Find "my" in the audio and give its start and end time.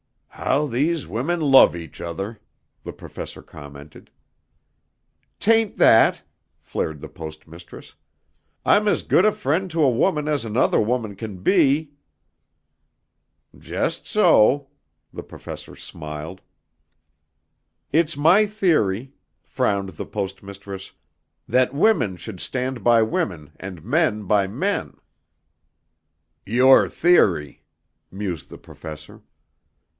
18.17-18.47